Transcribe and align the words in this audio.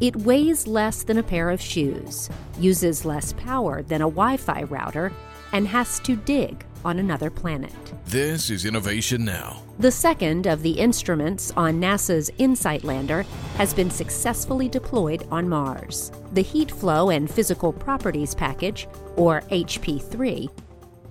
It 0.00 0.16
weighs 0.16 0.66
less 0.66 1.02
than 1.02 1.18
a 1.18 1.22
pair 1.22 1.50
of 1.50 1.60
shoes, 1.60 2.30
uses 2.58 3.04
less 3.04 3.34
power 3.34 3.82
than 3.82 4.00
a 4.00 4.08
Wi 4.08 4.38
Fi 4.38 4.62
router, 4.62 5.12
and 5.52 5.68
has 5.68 5.98
to 6.00 6.16
dig 6.16 6.64
on 6.86 6.98
another 6.98 7.28
planet. 7.28 7.74
This 8.06 8.48
is 8.48 8.64
Innovation 8.64 9.26
Now. 9.26 9.62
The 9.78 9.90
second 9.90 10.46
of 10.46 10.62
the 10.62 10.72
instruments 10.72 11.52
on 11.54 11.78
NASA's 11.78 12.30
InSight 12.38 12.82
lander 12.82 13.26
has 13.56 13.74
been 13.74 13.90
successfully 13.90 14.70
deployed 14.70 15.26
on 15.30 15.46
Mars. 15.46 16.10
The 16.32 16.40
Heat 16.40 16.70
Flow 16.70 17.10
and 17.10 17.30
Physical 17.30 17.70
Properties 17.70 18.34
Package, 18.34 18.88
or 19.16 19.42
HP3, 19.50 20.48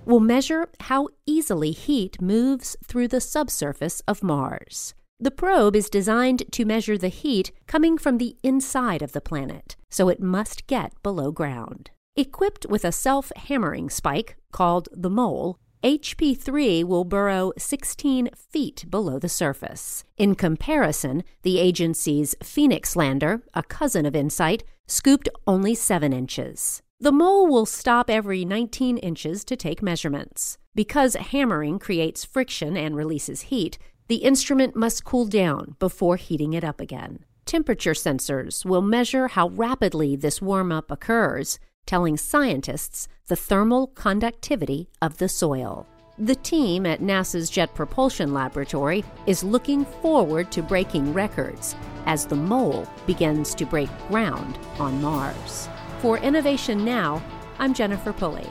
will 0.04 0.18
measure 0.18 0.68
how 0.80 1.06
easily 1.26 1.70
heat 1.70 2.20
moves 2.20 2.76
through 2.84 3.06
the 3.06 3.20
subsurface 3.20 4.00
of 4.08 4.24
Mars. 4.24 4.94
The 5.22 5.30
probe 5.30 5.76
is 5.76 5.90
designed 5.90 6.44
to 6.50 6.64
measure 6.64 6.96
the 6.96 7.08
heat 7.08 7.52
coming 7.66 7.98
from 7.98 8.16
the 8.16 8.36
inside 8.42 9.02
of 9.02 9.12
the 9.12 9.20
planet, 9.20 9.76
so 9.90 10.08
it 10.08 10.22
must 10.22 10.66
get 10.66 10.94
below 11.02 11.30
ground. 11.30 11.90
Equipped 12.16 12.64
with 12.70 12.86
a 12.86 12.92
self 12.92 13.30
hammering 13.36 13.90
spike 13.90 14.36
called 14.50 14.88
the 14.92 15.10
mole, 15.10 15.58
HP 15.84 16.38
3 16.38 16.84
will 16.84 17.04
burrow 17.04 17.52
16 17.58 18.30
feet 18.34 18.86
below 18.88 19.18
the 19.18 19.28
surface. 19.28 20.04
In 20.16 20.34
comparison, 20.36 21.22
the 21.42 21.58
agency's 21.58 22.34
Phoenix 22.42 22.96
lander, 22.96 23.42
a 23.52 23.62
cousin 23.62 24.06
of 24.06 24.16
InSight, 24.16 24.62
scooped 24.86 25.28
only 25.46 25.74
7 25.74 26.14
inches. 26.14 26.80
The 26.98 27.12
mole 27.12 27.46
will 27.46 27.64
stop 27.64 28.10
every 28.10 28.44
19 28.44 28.98
inches 28.98 29.44
to 29.44 29.56
take 29.56 29.82
measurements. 29.82 30.58
Because 30.74 31.14
hammering 31.14 31.78
creates 31.78 32.24
friction 32.24 32.76
and 32.76 32.94
releases 32.94 33.42
heat, 33.42 33.78
the 34.10 34.16
instrument 34.16 34.74
must 34.74 35.04
cool 35.04 35.24
down 35.24 35.76
before 35.78 36.16
heating 36.16 36.52
it 36.52 36.64
up 36.64 36.80
again. 36.80 37.20
Temperature 37.46 37.92
sensors 37.92 38.64
will 38.64 38.82
measure 38.82 39.28
how 39.28 39.50
rapidly 39.50 40.16
this 40.16 40.42
warm 40.42 40.72
up 40.72 40.90
occurs, 40.90 41.60
telling 41.86 42.16
scientists 42.16 43.06
the 43.28 43.36
thermal 43.36 43.86
conductivity 43.86 44.88
of 45.00 45.18
the 45.18 45.28
soil. 45.28 45.86
The 46.18 46.34
team 46.34 46.86
at 46.86 47.00
NASA's 47.00 47.50
Jet 47.50 47.72
Propulsion 47.72 48.34
Laboratory 48.34 49.04
is 49.28 49.44
looking 49.44 49.84
forward 49.84 50.50
to 50.50 50.60
breaking 50.60 51.14
records 51.14 51.76
as 52.06 52.26
the 52.26 52.34
mole 52.34 52.88
begins 53.06 53.54
to 53.54 53.64
break 53.64 53.90
ground 54.08 54.58
on 54.80 55.00
Mars. 55.00 55.68
For 56.00 56.18
Innovation 56.18 56.84
Now, 56.84 57.22
I'm 57.60 57.72
Jennifer 57.72 58.12
Pulley. 58.12 58.50